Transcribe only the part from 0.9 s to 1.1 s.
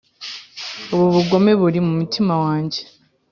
ubu